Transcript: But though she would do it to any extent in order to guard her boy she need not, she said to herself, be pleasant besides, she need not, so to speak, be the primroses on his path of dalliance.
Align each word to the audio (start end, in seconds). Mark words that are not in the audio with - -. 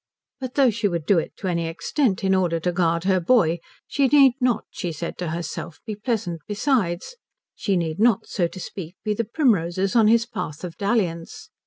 But 0.39 0.55
though 0.55 0.71
she 0.71 0.87
would 0.87 1.05
do 1.05 1.19
it 1.19 1.37
to 1.37 1.47
any 1.47 1.67
extent 1.67 2.23
in 2.23 2.33
order 2.33 2.59
to 2.61 2.71
guard 2.71 3.03
her 3.03 3.19
boy 3.19 3.59
she 3.85 4.07
need 4.07 4.33
not, 4.41 4.65
she 4.71 4.91
said 4.91 5.15
to 5.19 5.27
herself, 5.29 5.79
be 5.85 5.95
pleasant 5.95 6.41
besides, 6.47 7.17
she 7.53 7.77
need 7.77 7.99
not, 7.99 8.25
so 8.25 8.47
to 8.47 8.59
speak, 8.59 8.95
be 9.03 9.13
the 9.13 9.25
primroses 9.25 9.95
on 9.95 10.07
his 10.07 10.25
path 10.25 10.63
of 10.63 10.75
dalliance. 10.75 11.51